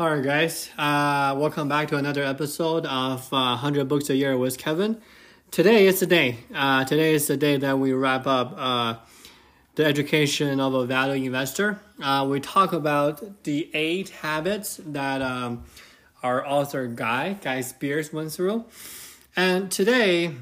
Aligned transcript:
All 0.00 0.08
right, 0.08 0.24
guys. 0.24 0.70
Uh, 0.78 1.36
welcome 1.36 1.68
back 1.68 1.88
to 1.88 1.96
another 1.98 2.24
episode 2.24 2.86
of 2.86 3.30
uh, 3.34 3.52
100 3.60 3.86
Books 3.86 4.08
a 4.08 4.16
Year 4.16 4.34
with 4.34 4.56
Kevin. 4.56 4.98
Today 5.50 5.86
is 5.86 6.00
the 6.00 6.06
day. 6.06 6.38
Uh, 6.54 6.86
today 6.86 7.12
is 7.12 7.26
the 7.26 7.36
day 7.36 7.58
that 7.58 7.78
we 7.78 7.92
wrap 7.92 8.26
up 8.26 8.54
uh, 8.56 8.94
the 9.74 9.84
education 9.84 10.58
of 10.58 10.72
a 10.72 10.86
value 10.86 11.26
investor. 11.26 11.82
Uh, 12.02 12.26
we 12.26 12.40
talk 12.40 12.72
about 12.72 13.44
the 13.44 13.70
eight 13.74 14.08
habits 14.08 14.80
that 14.86 15.20
um, 15.20 15.64
our 16.22 16.46
author 16.46 16.86
Guy, 16.86 17.34
Guy 17.34 17.60
Spier, 17.60 18.02
went 18.10 18.32
through. 18.32 18.64
And 19.36 19.70
today, 19.70 20.34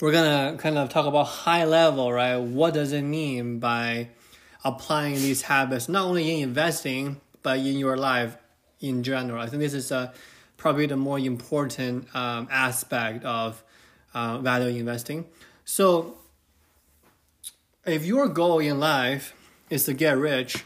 we're 0.00 0.12
gonna 0.12 0.56
kind 0.56 0.78
of 0.78 0.88
talk 0.88 1.04
about 1.04 1.24
high 1.24 1.66
level, 1.66 2.10
right? 2.10 2.38
What 2.38 2.72
does 2.72 2.92
it 2.92 3.02
mean 3.02 3.58
by 3.58 4.08
applying 4.64 5.16
these 5.16 5.42
habits, 5.42 5.90
not 5.90 6.06
only 6.06 6.36
in 6.36 6.48
investing, 6.48 7.20
but 7.42 7.58
in 7.58 7.76
your 7.76 7.98
life 7.98 8.38
in 8.80 9.02
general. 9.02 9.40
I 9.40 9.46
think 9.46 9.60
this 9.60 9.74
is 9.74 9.92
uh, 9.92 10.12
probably 10.56 10.86
the 10.86 10.96
more 10.96 11.18
important 11.18 12.14
um, 12.14 12.48
aspect 12.50 13.24
of 13.24 13.62
uh, 14.14 14.38
value 14.38 14.78
investing. 14.78 15.26
So, 15.64 16.18
if 17.84 18.04
your 18.04 18.28
goal 18.28 18.58
in 18.58 18.78
life 18.78 19.34
is 19.70 19.84
to 19.84 19.94
get 19.94 20.16
rich, 20.18 20.64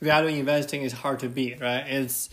value 0.00 0.38
investing 0.38 0.82
is 0.82 0.92
hard 0.92 1.20
to 1.20 1.28
beat, 1.28 1.60
right? 1.60 1.84
It's 1.86 2.30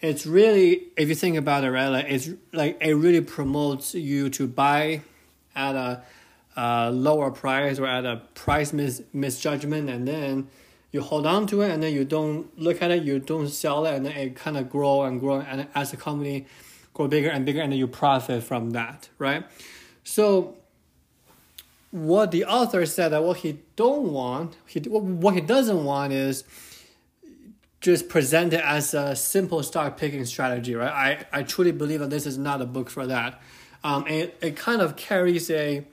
it's 0.00 0.26
really 0.26 0.88
if 0.96 1.08
you 1.08 1.14
think 1.14 1.36
about 1.36 1.64
it, 1.64 1.70
right? 1.70 1.88
Like 1.88 2.06
it's 2.08 2.30
like 2.52 2.78
it 2.80 2.94
really 2.94 3.20
promotes 3.20 3.94
you 3.94 4.28
to 4.30 4.46
buy 4.46 5.02
at 5.54 5.74
a, 5.74 6.02
a 6.56 6.90
lower 6.90 7.30
price 7.30 7.78
or 7.78 7.86
at 7.86 8.04
a 8.04 8.22
price 8.34 8.72
mis- 8.72 9.02
misjudgment, 9.12 9.88
and 9.88 10.06
then 10.06 10.48
you 10.96 11.02
hold 11.02 11.26
on 11.26 11.46
to 11.46 11.60
it 11.60 11.70
and 11.70 11.82
then 11.82 11.92
you 11.92 12.04
don't 12.04 12.58
look 12.58 12.80
at 12.80 12.90
it, 12.90 13.02
you 13.02 13.18
don't 13.18 13.48
sell 13.48 13.84
it, 13.86 13.94
and 13.94 14.06
then 14.06 14.12
it 14.16 14.34
kind 14.34 14.56
of 14.56 14.70
grow 14.70 15.02
and 15.02 15.20
grow, 15.20 15.40
and 15.40 15.68
as 15.74 15.90
the 15.90 15.96
company 15.96 16.46
grow 16.94 17.06
bigger 17.06 17.28
and 17.28 17.44
bigger, 17.44 17.60
and 17.60 17.70
then 17.70 17.78
you 17.78 17.86
profit 17.86 18.42
from 18.42 18.70
that, 18.70 19.10
right? 19.18 19.44
So, 20.04 20.56
what 21.90 22.30
the 22.30 22.44
author 22.46 22.86
said 22.86 23.10
that 23.10 23.22
what 23.22 23.38
he 23.38 23.60
don't 23.76 24.10
want, 24.10 24.56
he 24.66 24.80
what 24.80 25.34
he 25.34 25.40
doesn't 25.40 25.84
want 25.84 26.12
is 26.12 26.44
just 27.80 28.08
present 28.08 28.54
it 28.54 28.64
as 28.64 28.94
a 28.94 29.14
simple 29.14 29.62
stock 29.62 29.96
picking 29.96 30.24
strategy, 30.24 30.74
right? 30.74 30.92
I, 31.32 31.40
I 31.40 31.42
truly 31.42 31.72
believe 31.72 32.00
that 32.00 32.10
this 32.10 32.26
is 32.26 32.38
not 32.38 32.62
a 32.62 32.66
book 32.66 32.88
for 32.90 33.06
that. 33.06 33.40
Um, 33.84 34.06
it, 34.08 34.36
it 34.40 34.56
kind 34.56 34.80
of 34.80 34.96
carries 34.96 35.50
a 35.50 35.84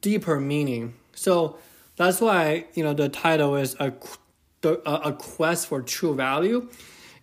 deeper 0.00 0.38
meaning. 0.40 0.94
So 1.14 1.58
that's 1.96 2.20
why 2.20 2.66
you 2.74 2.84
know 2.84 2.94
the 2.94 3.08
title 3.08 3.56
is 3.56 3.74
a 3.80 3.92
a 4.62 5.12
quest 5.12 5.68
for 5.68 5.82
true 5.82 6.14
value. 6.14 6.68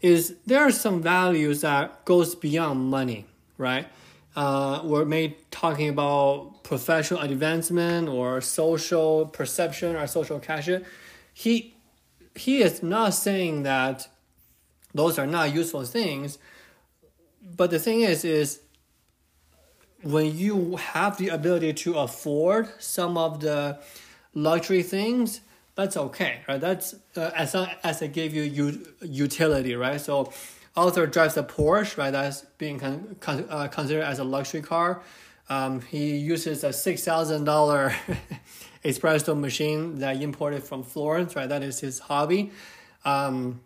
Is 0.02 0.36
there 0.46 0.62
are 0.62 0.72
some 0.72 1.02
values 1.02 1.62
that 1.62 2.06
goes 2.06 2.36
beyond 2.36 2.90
money, 2.90 3.26
right? 3.58 3.88
Uh, 4.36 4.82
we're 4.84 5.06
made 5.06 5.36
talking 5.52 5.90
about 5.90 6.64
professional 6.64 7.22
advancement 7.22 8.10
or 8.10 8.42
social 8.42 9.28
perception 9.28 9.96
or 9.96 10.08
social 10.08 10.40
cash. 10.40 10.70
He 11.34 11.76
he 12.36 12.62
is 12.62 12.82
not 12.82 13.14
saying 13.14 13.64
that 13.64 14.08
those 14.94 15.20
are 15.20 15.28
not 15.28 15.54
useful 15.54 15.84
things, 15.84 16.40
but 17.56 17.70
the 17.70 17.80
thing 17.80 18.02
is 18.02 18.26
is 18.26 18.60
when 20.02 20.38
you 20.38 20.76
have 20.78 21.18
the 21.18 21.30
ability 21.30 21.74
to 21.74 21.96
afford 21.96 22.68
some 22.80 23.18
of 23.18 23.40
the 23.40 23.80
luxury 24.34 24.84
things, 24.84 25.42
that's 25.76 25.98
okay, 25.98 26.42
right? 26.48 26.62
That's 26.62 26.95
uh, 27.16 27.31
as 27.36 27.53
long 27.53 27.67
as 27.84 28.02
it 28.02 28.14
gave 28.14 28.34
you 28.34 28.44
u- 28.44 28.88
utility, 29.02 29.75
right? 29.75 30.00
So, 30.00 30.31
author 30.75 31.08
drives 31.08 31.36
a 31.38 31.44
Porsche, 31.44 31.98
right? 31.98 32.12
That's 32.12 32.42
being 32.58 32.80
con- 32.80 33.16
con- 33.20 33.45
uh, 33.50 33.67
considered 33.67 34.03
as 34.03 34.20
a 34.20 34.23
luxury 34.23 34.62
car. 34.62 35.02
Um, 35.50 35.81
he 35.81 36.16
uses 36.18 36.63
a 36.63 36.72
six 36.72 37.03
thousand 37.03 37.44
dollar 37.46 37.94
espresso 38.85 39.38
machine 39.38 40.00
that 40.00 40.22
imported 40.22 40.63
from 40.63 40.84
Florence, 40.84 41.35
right? 41.35 41.50
That 41.50 41.63
is 41.63 41.79
his 41.79 42.00
hobby. 42.00 42.52
Um, 43.03 43.62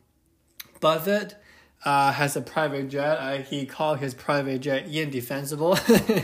Buffett 0.80 1.36
uh, 1.86 2.12
has 2.14 2.36
a 2.36 2.42
private 2.42 2.90
jet. 2.90 3.18
Uh, 3.18 3.38
he 3.44 3.66
called 3.66 4.00
his 4.00 4.14
private 4.14 4.60
jet 4.62 4.88
indefensible, 4.88 5.78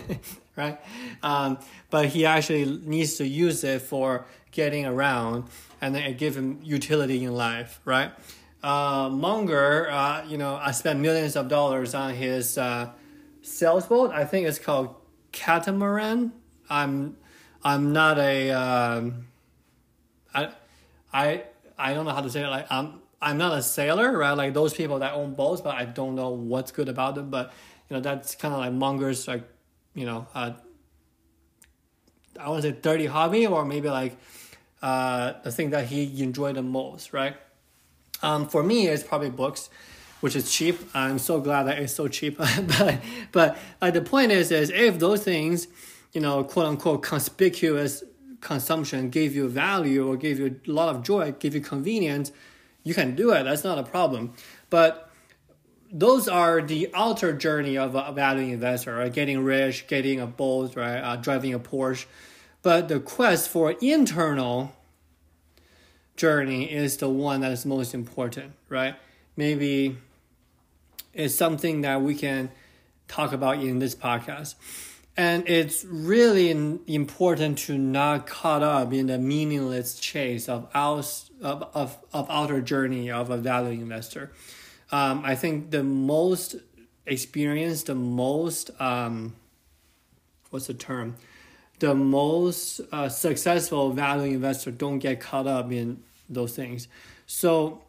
right? 0.56 0.80
Um, 1.22 1.60
but 1.90 2.08
he 2.08 2.26
actually 2.26 2.66
needs 2.66 3.16
to 3.16 3.28
use 3.28 3.64
it 3.64 3.82
for 3.82 4.26
getting 4.52 4.86
around 4.86 5.46
and 5.82 5.94
then 5.96 6.04
it 6.04 6.18
give 6.18 6.36
him 6.36 6.60
utility 6.64 7.24
in 7.24 7.34
life, 7.34 7.80
right? 7.86 8.12
Uh, 8.62 9.10
Munger, 9.10 9.90
uh, 9.92 10.24
you 10.26 10.38
know, 10.38 10.56
I 10.56 10.72
spent 10.72 11.00
millions 11.00 11.36
of 11.36 11.50
dollars 11.50 11.94
on 11.94 12.14
his 12.14 12.58
uh, 12.58 12.92
sailboat. 13.42 14.12
I 14.12 14.26
think 14.26 14.48
it's 14.48 14.60
called 14.60 14.96
catamaran. 15.32 16.32
I'm, 16.70 17.18
I'm 17.64 17.92
not 17.92 18.18
a, 18.20 18.52
um, 18.52 19.28
I, 20.34 20.50
I, 21.12 21.44
I 21.78 21.94
don't 21.94 22.06
know 22.06 22.12
how 22.12 22.22
to 22.22 22.30
say 22.30 22.44
it. 22.44 22.48
Like 22.48 22.68
I'm, 22.70 23.02
I'm 23.22 23.38
not 23.38 23.58
a 23.58 23.62
sailor, 23.62 24.18
right? 24.18 24.32
Like 24.32 24.54
those 24.54 24.74
people 24.74 25.00
that 25.00 25.14
own 25.14 25.34
boats, 25.34 25.62
but 25.62 25.76
I 25.76 25.86
don't 25.86 26.16
know 26.16 26.30
what's 26.30 26.72
good 26.72 26.90
about 26.90 27.16
them. 27.16 27.30
But 27.30 27.52
you 27.90 27.96
know, 27.96 28.02
that's 28.02 28.36
kind 28.36 28.54
of 28.54 28.60
like 28.60 28.74
Munger's 28.74 29.28
like, 29.28 29.44
you 29.94 30.06
know, 30.06 30.28
uh, 30.34 30.54
I 32.40 32.50
want 32.50 32.64
to 32.64 32.70
say 32.72 32.78
dirty 32.80 33.06
hobby 33.06 33.46
or 33.46 33.64
maybe 33.66 33.90
like 33.90 34.18
uh, 34.82 35.34
the 35.44 35.52
thing 35.52 35.70
that 35.72 35.86
he 35.88 36.24
enjoyed 36.24 36.56
the 36.56 36.64
most, 36.64 37.14
right? 37.14 37.36
Um, 38.22 38.48
for 38.48 38.64
me, 38.64 38.88
it's 38.88 39.04
probably 39.04 39.30
books, 39.30 39.70
which 40.22 40.36
is 40.36 40.52
cheap. 40.52 40.80
I'm 40.94 41.20
so 41.20 41.40
glad 41.40 41.64
that 41.64 41.78
it's 41.80 41.94
so 41.94 42.08
cheap. 42.08 42.38
but 42.78 43.00
but 43.32 43.58
like 43.82 43.94
the 43.94 44.02
point 44.02 44.32
is, 44.32 44.52
is 44.52 44.70
if 44.70 45.00
those 45.00 45.24
things, 45.24 45.68
you 46.14 46.22
know, 46.22 46.44
quote 46.44 46.66
unquote 46.66 47.04
conspicuous 47.04 48.04
consumption 48.42 49.10
give 49.10 49.36
you 49.36 49.48
value 49.48 50.08
or 50.08 50.18
give 50.18 50.40
you 50.40 50.60
a 50.68 50.72
lot 50.72 50.94
of 50.94 51.04
joy, 51.04 51.34
give 51.40 51.56
you 51.56 51.62
convenience, 51.62 52.32
you 52.84 52.94
can 52.94 53.16
do 53.16 53.32
it. 53.32 53.44
That's 53.44 53.64
not 53.64 53.78
a 53.78 53.84
problem. 53.84 54.34
But 54.70 55.10
those 55.94 56.28
are 56.28 56.60
the 56.60 56.90
outer 56.96 57.34
journey 57.34 57.78
of 57.78 57.94
a 57.94 58.12
value 58.12 58.52
investor, 58.52 58.96
right? 58.96 59.14
Getting 59.14 59.44
rich, 59.44 59.86
getting 59.86 60.20
a 60.20 60.26
boat, 60.26 60.76
right? 60.76 60.98
Uh, 60.98 61.16
driving 61.18 61.54
a 61.54 61.60
Porsche. 61.60 62.08
But 62.64 62.88
the 62.88 63.00
quest 63.00 63.48
for 63.48 63.76
internal 63.80 64.74
journey 66.18 66.72
is 66.72 66.98
the 66.98 67.10
one 67.10 67.42
that 67.42 67.52
is 67.52 67.64
most 67.64 67.94
important, 67.94 68.54
right? 68.70 68.96
Maybe 69.38 69.98
it's 71.14 71.36
something 71.36 71.82
that 71.82 72.02
we 72.02 72.16
can 72.16 72.50
talk 73.08 73.32
about 73.32 73.60
in 73.60 73.78
this 73.78 73.94
podcast. 73.94 74.56
And 75.16 75.48
it's 75.48 75.86
really 75.86 76.50
important 76.88 77.60
to 77.60 77.78
not 77.78 78.26
caught 78.26 78.64
up 78.64 78.94
in 78.94 79.06
the 79.06 79.20
meaningless 79.20 80.00
chase 80.00 80.50
of, 80.50 80.68
aus, 80.74 81.30
of, 81.40 81.70
of, 81.76 82.00
of 82.12 82.28
outer 82.32 82.62
journey 82.62 83.12
of 83.12 83.30
a 83.30 83.38
value 83.38 83.80
investor 83.80 84.32
um, 84.94 85.24
I 85.26 85.34
think 85.34 85.72
the 85.72 85.84
most 85.84 86.56
experienced, 87.08 87.88
the 87.88 87.96
most 87.96 88.70
um, 88.80 89.34
what's 90.52 90.68
the 90.68 90.76
term? 90.76 91.16
The 91.80 91.96
most 91.96 92.80
uh, 92.92 93.10
successful 93.10 93.92
value 93.92 94.36
investor 94.36 94.70
don't 94.70 95.00
get 95.00 95.20
caught 95.20 95.48
up 95.48 95.72
in 95.72 96.04
those 96.30 96.56
things. 96.56 96.88
So 97.26 97.82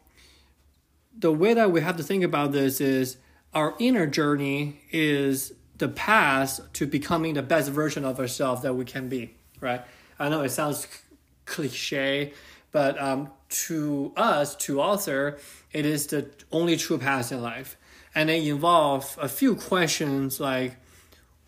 the 1.15 1.31
way 1.31 1.53
that 1.53 1.71
we 1.71 1.81
have 1.81 1.95
to 1.97 2.03
think 2.03 2.23
about 2.23 2.51
this 2.51 2.81
is 2.81 3.17
our 3.53 3.75
inner 3.77 4.07
journey 4.07 4.81
is 4.91 5.53
the 5.77 5.87
path 5.87 6.59
to 6.73 6.87
becoming 6.87 7.35
the 7.35 7.43
best 7.43 7.69
version 7.69 8.03
of 8.03 8.19
ourselves 8.19 8.63
that 8.63 8.73
we 8.73 8.83
can 8.83 9.09
be, 9.09 9.35
right? 9.61 9.81
I 10.17 10.29
know 10.29 10.41
it 10.41 10.49
sounds 10.49 10.87
cliche, 11.45 12.33
but 12.71 12.99
um, 12.99 13.29
to 13.49 14.11
us, 14.15 14.55
to 14.55 14.81
author, 14.81 15.37
it 15.71 15.85
is 15.85 16.07
the 16.07 16.29
only 16.51 16.77
true 16.77 16.97
path 16.97 17.31
in 17.31 17.41
life. 17.41 17.77
And 18.13 18.29
it 18.29 18.45
involves 18.47 19.17
a 19.21 19.27
few 19.27 19.55
questions 19.55 20.39
like 20.39 20.77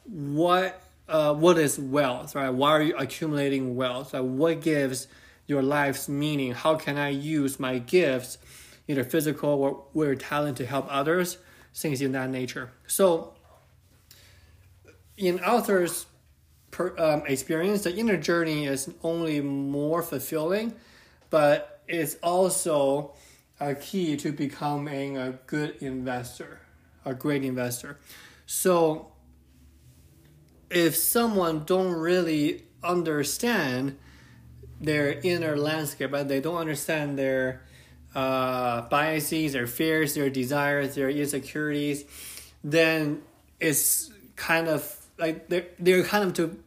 what 0.03 0.81
uh, 1.07 1.33
what 1.33 1.57
is 1.57 1.79
wealth, 1.79 2.35
right? 2.35 2.49
Why 2.49 2.71
are 2.71 2.81
you 2.81 2.95
accumulating 2.97 3.75
wealth? 3.77 4.13
Like 4.13 4.23
what 4.23 4.61
gives 4.61 5.07
your 5.45 5.61
life's 5.61 6.09
meaning? 6.09 6.53
How 6.53 6.75
can 6.75 6.97
I 6.97 7.09
use 7.09 7.59
my 7.59 7.79
gifts, 7.79 8.37
either 8.87 9.05
physical 9.05 9.49
or, 9.49 9.85
or 9.93 10.15
talent, 10.15 10.57
to 10.57 10.65
help 10.65 10.85
others? 10.89 11.37
Things 11.73 12.01
in 12.01 12.11
that 12.13 12.29
nature. 12.29 12.71
So, 12.87 13.33
in 15.15 15.39
author's 15.39 16.07
per, 16.71 16.93
um, 16.97 17.23
experience, 17.27 17.83
the 17.83 17.95
inner 17.95 18.17
journey 18.17 18.65
is 18.65 18.91
only 19.03 19.41
more 19.41 20.01
fulfilling, 20.01 20.73
but 21.29 21.76
it's 21.87 22.15
also 22.21 23.13
a 23.59 23.75
key 23.75 24.17
to 24.17 24.31
becoming 24.31 25.17
a 25.17 25.31
good 25.47 25.75
investor, 25.81 26.61
a 27.05 27.13
great 27.13 27.43
investor. 27.43 27.97
So 28.45 29.11
if 30.69 30.95
someone 30.95 31.63
don't 31.65 31.93
really 31.93 32.63
understand 32.83 33.97
their 34.79 35.19
inner 35.23 35.57
landscape, 35.57 36.11
but 36.11 36.27
they 36.27 36.39
don't 36.39 36.57
understand 36.57 37.17
their 37.17 37.63
uh, 38.13 38.81
biases, 38.89 39.53
their 39.53 39.67
fears, 39.67 40.13
their 40.13 40.29
desires, 40.29 40.95
their 40.95 41.09
insecurities, 41.09 42.05
then 42.63 43.21
it's 43.59 44.11
kind 44.35 44.67
of 44.67 45.05
like 45.17 45.47
they're, 45.49 45.65
they're 45.79 46.03
kind 46.03 46.23
of 46.23 46.33
to 46.33 46.59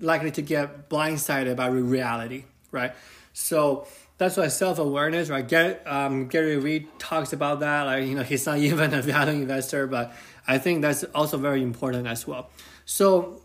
likely 0.00 0.30
to 0.30 0.42
get 0.42 0.88
blindsided 0.88 1.56
by 1.56 1.66
reality, 1.66 2.44
right? 2.70 2.92
So 3.32 3.86
that's 4.18 4.36
why 4.36 4.48
self 4.48 4.78
awareness, 4.78 5.30
right? 5.30 5.46
Gary, 5.46 5.76
um, 5.86 6.26
Gary 6.26 6.56
Vee 6.56 6.88
talks 6.98 7.32
about 7.32 7.60
that. 7.60 7.84
Like 7.84 8.04
you 8.04 8.16
know, 8.16 8.24
he's 8.24 8.44
not 8.44 8.58
even 8.70 8.92
a 8.92 9.00
value 9.00 9.42
investor, 9.42 9.86
but 9.86 10.12
I 10.46 10.58
think 10.58 10.82
that's 10.82 11.04
also 11.14 11.38
very 11.38 11.62
important 11.62 12.06
as 12.06 12.26
well. 12.26 12.50
So 12.84 13.42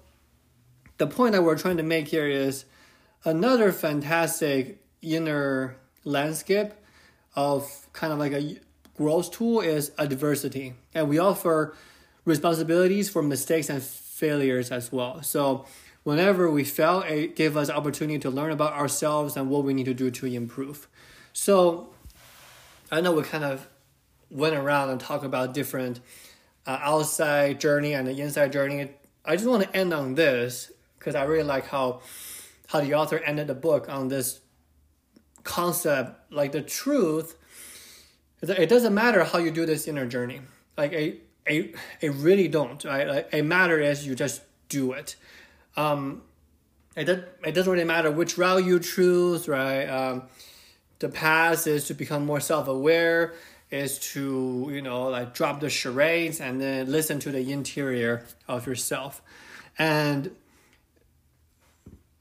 the 0.98 1.08
point 1.08 1.34
that 1.34 1.44
we're 1.44 1.58
trying 1.58 1.78
to 1.78 1.84
make 1.84 2.08
here 2.08 2.28
is 2.28 2.66
another 3.24 3.72
fantastic 3.72 4.84
inner 5.02 5.78
landscape 6.04 6.72
of 7.36 7.88
kind 7.94 8.12
of 8.12 8.20
like 8.20 8.32
a 8.34 8.58
growth 8.98 9.32
tool 9.32 9.62
is 9.62 9.92
adversity, 9.98 10.74
and 10.94 11.08
we 11.08 11.20
offer 11.20 11.76
responsibilities 12.26 13.10
for 13.10 13.22
mistakes 13.22 13.70
and 13.70 13.82
failures 13.84 14.72
as 14.72 14.92
well. 14.92 15.22
So 15.22 15.66
whenever 16.04 16.50
we 16.50 16.64
fail, 16.64 17.02
it 17.02 17.36
gives 17.36 17.56
us 17.56 17.70
opportunity 17.70 18.20
to 18.20 18.30
learn 18.30 18.52
about 18.52 18.74
ourselves 18.74 19.36
and 19.36 19.50
what 19.50 19.64
we 19.64 19.74
need 19.74 19.86
to 19.86 19.94
do 19.94 20.12
to 20.12 20.26
improve. 20.26 20.88
So 21.34 21.90
I 22.92 23.02
know 23.02 23.14
we 23.14 23.24
kind 23.24 23.44
of 23.44 23.68
went 24.30 24.56
around 24.56 24.90
and 24.90 25.00
talked 25.00 25.24
about 25.24 25.54
different 25.54 26.00
uh, 26.66 26.80
outside 26.82 27.60
journey 27.60 27.94
and 27.94 28.08
the 28.08 28.20
inside 28.22 28.52
journey. 28.52 28.92
I 29.26 29.36
just 29.36 29.48
want 29.48 29.64
to 29.64 29.76
end 29.76 29.94
on 29.94 30.16
this 30.16 30.72
because 30.98 31.16
I 31.16 31.24
really 31.24 31.44
like 31.44 31.68
how 31.68 32.02
how 32.68 32.82
the 32.82 32.94
author 32.96 33.20
ended 33.20 33.48
the 33.48 33.54
book 33.54 33.88
on 33.90 34.08
this 34.08 34.40
concept. 35.44 36.32
Like 36.32 36.52
the 36.52 36.62
truth, 36.62 37.36
it 38.42 38.70
doesn't 38.70 38.94
matter 38.94 39.24
how 39.24 39.38
you 39.38 39.52
do 39.52 39.66
this 39.66 39.88
inner 39.88 40.06
journey. 40.06 40.42
Like 40.78 40.92
it, 40.92 41.28
it, 41.46 41.76
it 42.02 42.12
really 42.14 42.48
don't. 42.48 42.84
Right? 42.84 43.08
Like, 43.08 43.30
it 43.32 43.44
matter 43.44 43.80
is 43.80 44.08
you 44.08 44.16
just 44.16 44.42
do 44.70 44.94
it. 44.94 45.16
Um, 45.76 46.22
it, 46.96 47.06
does, 47.06 47.20
it 47.44 47.54
doesn't 47.54 47.72
really 47.72 47.86
matter 47.86 48.12
which 48.12 48.38
route 48.38 48.64
you 48.66 48.80
choose, 48.80 49.48
right? 49.48 49.86
Um, 49.86 50.24
the 51.00 51.10
path 51.10 51.68
is 51.68 51.88
to 51.88 51.94
become 51.94 52.26
more 52.26 52.40
self-aware, 52.40 53.34
is 53.72 53.98
to, 54.14 54.70
you 54.72 54.82
know, 54.82 55.10
like 55.10 55.34
drop 55.34 55.60
the 55.60 55.70
charades 55.70 56.40
and 56.40 56.62
then 56.62 56.92
listen 56.92 57.20
to 57.20 57.32
the 57.32 57.52
interior 57.52 58.24
of 58.48 58.68
yourself. 58.68 59.22
And 59.78 60.36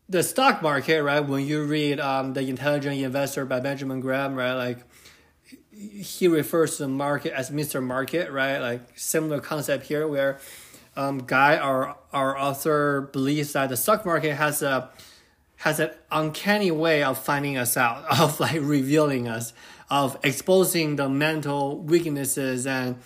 the 0.08 0.22
stock 0.22 0.62
market, 0.62 1.02
right? 1.02 1.20
When 1.20 1.46
you 1.46 1.64
read 1.64 2.00
um, 2.00 2.34
The 2.34 2.42
Intelligent 2.42 2.96
Investor 2.96 3.44
by 3.44 3.60
Benjamin 3.60 4.00
Graham, 4.00 4.34
right? 4.34 4.54
Like 4.54 4.78
he 5.74 6.28
refers 6.28 6.76
to 6.76 6.84
the 6.84 6.88
market 6.88 7.32
as 7.32 7.50
Mr. 7.50 7.82
Market, 7.82 8.30
right? 8.30 8.58
Like 8.58 8.82
similar 8.94 9.40
concept 9.40 9.86
here 9.86 10.06
where 10.06 10.38
um, 10.96 11.18
Guy, 11.18 11.56
our 11.56 11.96
our 12.12 12.36
author, 12.38 13.02
believes 13.12 13.52
that 13.54 13.68
the 13.68 13.76
stock 13.76 14.04
market 14.04 14.34
has 14.34 14.62
a 14.62 14.90
has 15.56 15.78
an 15.80 15.90
uncanny 16.10 16.70
way 16.70 17.02
of 17.02 17.16
finding 17.18 17.56
us 17.56 17.76
out, 17.76 18.04
of 18.20 18.40
like 18.40 18.60
revealing 18.60 19.28
us, 19.28 19.52
of 19.90 20.18
exposing 20.22 20.96
the 20.96 21.08
mental 21.08 21.78
weaknesses 21.78 22.66
and 22.66 22.96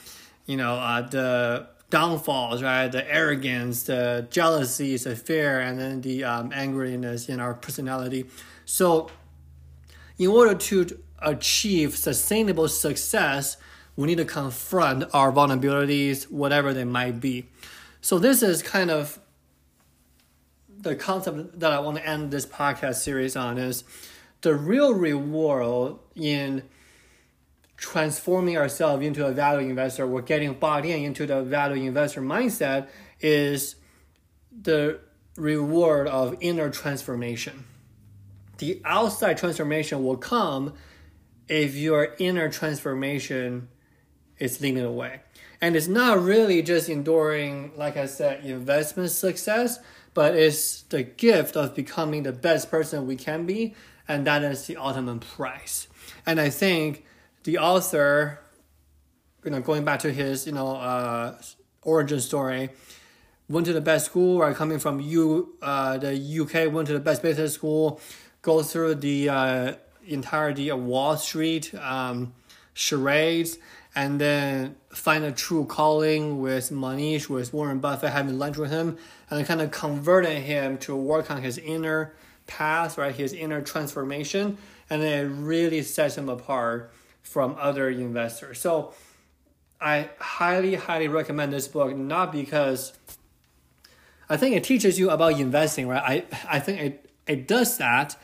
you 0.47 0.57
know 0.57 0.75
uh, 0.75 1.03
the 1.03 1.67
downfalls, 1.91 2.63
right? 2.63 2.89
The 2.91 3.09
arrogance, 3.13 3.85
the 3.85 4.27
jealousy, 4.31 4.97
the 4.97 5.15
fear, 5.15 5.61
and 5.61 5.79
then 5.79 6.01
the 6.01 6.25
um, 6.25 6.51
angriness 6.51 7.29
in 7.29 7.41
our 7.41 7.55
personality. 7.55 8.27
So, 8.65 9.11
in 10.19 10.29
order 10.29 10.55
to 10.55 10.99
achieve 11.21 11.97
sustainable 11.97 12.69
success, 12.69 13.57
we 13.97 14.07
need 14.07 14.19
to 14.19 14.25
confront 14.25 15.05
our 15.15 15.33
vulnerabilities, 15.33 16.31
whatever 16.31 16.73
they 16.75 16.85
might 16.85 17.21
be. 17.21 17.49
So 18.01 18.19
this 18.19 18.43
is 18.43 18.63
kind 18.63 18.91
of 18.91 19.19
the 20.79 20.95
concept 20.95 21.59
that 21.59 21.73
I 21.73 21.81
want 21.81 21.97
to 21.97 22.07
end 22.07 22.31
this 22.31 22.47
podcast 22.47 22.97
series 22.97 23.35
on 23.35 23.59
is 23.59 23.85
the 24.43 24.55
real 24.55 24.95
reward 24.95 25.97
in 26.15 26.63
transforming 27.77 28.57
ourselves 28.57 29.05
into 29.05 29.27
a 29.27 29.33
value 29.33 29.69
investor 29.69 30.11
or 30.11 30.23
getting 30.23 30.55
bought 30.55 30.85
in 30.85 31.03
into 31.03 31.27
the 31.27 31.43
value 31.43 31.85
investor 31.89 32.21
mindset 32.21 32.89
is 33.21 33.77
the 34.63 35.01
reward 35.37 36.07
of 36.07 36.37
inner 36.41 36.71
transformation. 36.71 37.65
The 38.59 38.81
outside 38.85 39.37
transformation 39.37 40.05
will 40.05 40.17
come 40.17 40.75
if 41.49 41.75
your 41.75 42.15
inner 42.19 42.49
transformation 42.49 43.69
is 44.39 44.61
leading 44.61 44.83
the 44.83 44.91
way. 44.91 45.21
And 45.61 45.75
it's 45.75 45.89
not 45.89 46.23
really 46.23 46.63
just 46.63 46.89
enduring, 46.89 47.73
like 47.77 47.97
I 47.97 48.07
said, 48.07 48.45
investment 48.45 49.11
success, 49.11 49.79
but 50.13 50.35
it's 50.35 50.83
the 50.83 51.03
gift 51.03 51.57
of 51.57 51.75
becoming 51.75 52.23
the 52.23 52.33
best 52.33 52.71
person 52.71 53.07
we 53.07 53.17
can 53.17 53.47
be, 53.47 53.75
and 54.09 54.27
that 54.27 54.43
is 54.43 54.67
the 54.67 54.77
ultimate 54.77 55.21
price. 55.21 55.89
And 56.27 56.41
I 56.41 56.51
think 56.51 57.05
the 57.45 57.59
author, 57.59 58.41
you 59.45 59.51
know, 59.51 59.61
going 59.61 59.85
back 59.85 60.01
to 60.01 60.13
his, 60.13 60.47
you 60.47 60.53
know, 60.53 60.77
uh, 60.77 61.41
origin 61.83 62.21
story, 62.21 62.71
went 63.49 63.67
to 63.67 63.73
the 63.73 63.81
best 63.81 64.07
school, 64.07 64.41
right? 64.41 64.55
Coming 64.55 64.79
from 64.79 65.01
U, 65.01 65.55
uh, 65.63 65.99
the 65.99 66.15
UK, 66.15 66.73
went 66.73 66.87
to 66.89 66.93
the 66.93 67.01
best 67.01 67.23
business 67.23 67.55
school, 67.55 68.01
go 68.43 68.63
through 68.63 68.97
the 68.97 69.29
uh, 69.29 69.73
entirety 70.07 70.69
of 70.69 70.81
Wall 70.83 71.17
Street, 71.17 71.75
um, 71.75 72.35
charades, 72.75 73.59
and 73.97 74.21
then 74.21 74.77
find 74.91 75.25
a 75.25 75.33
true 75.33 75.65
calling 75.65 76.39
with 76.39 76.71
Mohnish, 76.71 77.31
with 77.31 77.55
Warren 77.55 77.79
Buffett, 77.79 78.11
having 78.11 78.39
lunch 78.39 78.59
with 78.59 78.71
him, 78.71 78.99
and 79.31 79.45
kind 79.47 79.63
of 79.63 79.71
converting 79.71 80.43
him 80.43 80.77
to 80.79 80.95
work 80.95 81.31
on 81.31 81.43
his 81.43 81.57
inner 81.57 82.15
path, 82.47 82.99
right? 82.99 83.15
His 83.15 83.33
inner 83.33 83.63
transformation, 83.63 84.59
and 84.91 85.03
then 85.03 85.27
it 85.27 85.29
really 85.31 85.83
sets 85.83 86.19
him 86.19 86.29
apart 86.29 86.93
from 87.23 87.57
other 87.59 87.89
investors. 87.89 88.61
So 88.61 88.93
I 89.81 90.11
highly, 90.21 90.75
highly 90.75 91.09
recommend 91.09 91.55
this 91.55 91.67
book, 91.67 91.97
not 91.97 92.33
because 92.33 92.93
I 94.29 94.37
think 94.37 94.57
it 94.57 94.63
teaches 94.63 94.99
you 94.99 95.09
about 95.09 95.41
investing, 95.41 95.89
right? 95.89 96.27
I, 96.31 96.57
I 96.57 96.61
think 96.61 96.81
it, 96.83 97.11
it 97.27 97.49
does 97.49 97.79
that 97.79 98.17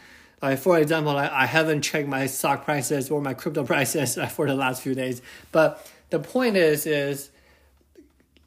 like 0.43 0.59
for 0.59 0.79
example, 0.79 1.17
I, 1.17 1.29
I 1.29 1.47
haven't 1.47 1.83
checked 1.83 2.09
my 2.09 2.27
stock 2.27 2.65
prices 2.65 3.11
or 3.11 3.23
my 3.23 3.33
crypto 3.33 3.65
prices 3.73 4.19
for 4.33 4.47
the 4.47 4.55
last 4.55 4.83
few 4.83 4.95
days. 4.95 5.23
But 5.53 5.87
the 6.11 6.19
point 6.19 6.57
is, 6.57 6.85
is 6.85 7.31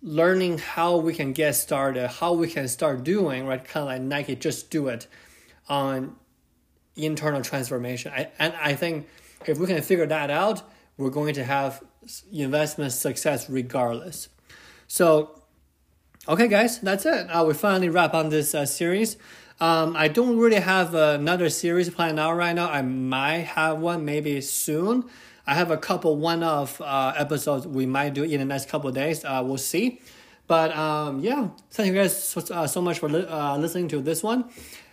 learning 0.04 0.60
how 0.60 0.98
we 0.98 1.16
can 1.16 1.34
get 1.34 1.54
started, 1.54 2.08
how 2.08 2.34
we 2.34 2.48
can 2.48 2.68
start 2.68 3.04
doing, 3.04 3.48
right? 3.48 3.64
Kind 3.64 3.84
of 3.84 3.88
like 3.88 4.02
Nike, 4.02 4.36
just 4.36 4.70
do 4.70 4.88
it 4.90 5.08
on 5.68 6.16
internal 6.96 7.42
transformation. 7.42 8.12
I, 8.16 8.30
and 8.38 8.54
I 8.62 8.76
think 8.76 9.08
if 9.48 9.58
we 9.58 9.66
can 9.66 9.82
figure 9.82 10.06
that 10.06 10.30
out, 10.30 10.62
we're 10.98 11.10
going 11.10 11.34
to 11.36 11.44
have 11.44 11.84
investment 12.32 12.92
success 12.92 13.50
regardless. 13.50 14.30
So, 14.88 15.42
okay, 16.28 16.48
guys, 16.48 16.80
that's 16.80 17.06
it. 17.06 17.28
Uh, 17.28 17.44
we 17.48 17.54
finally 17.54 17.90
wrap 17.90 18.14
on 18.14 18.30
this 18.30 18.54
uh, 18.54 18.66
series. 18.66 19.18
Um, 19.60 19.96
I 19.96 20.10
don't 20.10 20.38
really 20.38 20.60
have 20.60 20.94
another 20.94 21.50
series 21.50 21.90
planned 21.90 22.20
out 22.20 22.36
right 22.36 22.54
now. 22.54 22.70
I 22.70 22.82
might 22.82 23.46
have 23.56 23.80
one 23.80 24.04
maybe 24.04 24.42
soon. 24.42 25.06
I 25.48 25.54
have 25.54 25.72
a 25.72 25.78
couple 25.78 26.18
one-off 26.18 26.82
uh, 26.82 27.14
episodes 27.16 27.66
we 27.68 27.86
might 27.86 28.14
do 28.14 28.24
in 28.24 28.40
the 28.40 28.46
next 28.46 28.68
couple 28.68 28.92
days. 28.92 29.24
Uh, 29.24 29.42
we'll 29.46 29.58
see. 29.58 30.02
But 30.48 30.76
um, 30.76 31.22
yeah, 31.22 31.50
thank 31.72 31.88
you 31.88 31.94
guys 31.94 32.22
so, 32.22 32.42
uh, 32.54 32.68
so 32.68 32.82
much 32.82 33.00
for 33.00 33.10
li- 33.10 33.26
uh, 33.28 33.58
listening 33.58 33.88
to 33.90 34.02
this 34.02 34.22
one. 34.22 34.46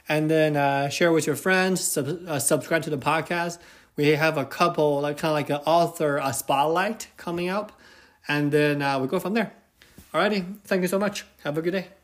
And 0.09 0.31
then 0.31 0.57
uh, 0.57 0.89
share 0.89 1.13
with 1.13 1.27
your 1.27 1.37
friends, 1.37 1.81
sub- 1.81 2.29
uh, 2.29 2.39
subscribe 2.39 2.83
to 2.83 2.91
the 2.91 2.99
podcast. 2.99 3.59
We 3.97 4.09
have 4.11 4.39
a 4.39 4.45
couple, 4.45 5.01
like 5.01 5.19
kind 5.19 5.31
of 5.31 5.35
like 5.35 5.51
an 5.51 5.67
author 5.67 6.19
a 6.19 6.33
spotlight 6.33 7.09
coming 7.17 7.49
up. 7.49 7.73
And 8.29 8.53
then 8.53 8.79
we 9.01 9.09
go 9.09 9.19
from 9.19 9.35
there. 9.35 9.53
Alrighty, 10.15 10.59
thank 10.65 10.83
you 10.83 10.89
so 10.89 10.99
much. 10.99 11.25
Have 11.43 11.59
a 11.59 11.63
good 11.63 11.73
day. 11.73 12.02